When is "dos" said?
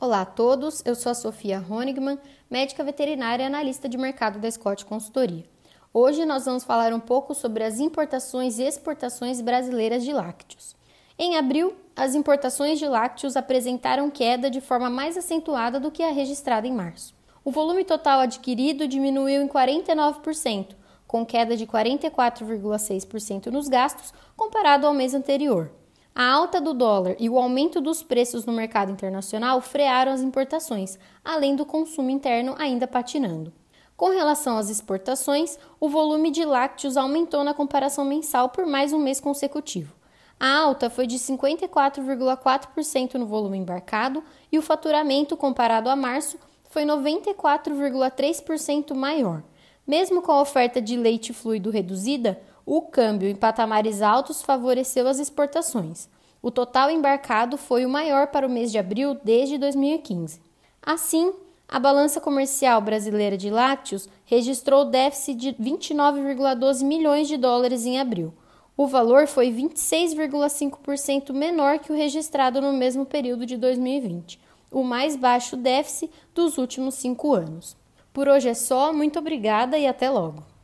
27.80-28.02, 76.34-76.58